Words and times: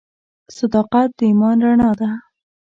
•صداقت 0.57 1.09
د 1.17 1.19
ایمان 1.29 1.57
رڼا 1.65 1.91
ده. 1.99 2.09